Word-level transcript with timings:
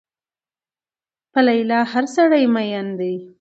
په 1.31 1.39
لیلا 1.47 1.79
هر 1.91 2.05
سړی 2.15 2.43
مين 2.53 2.87
دی 2.99 3.13